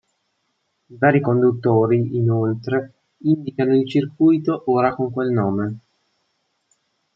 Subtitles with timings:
[0.87, 5.79] I vari conduttori, inoltre, indicano il circuito ora con quel nome.